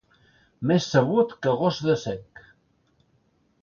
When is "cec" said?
2.07-2.45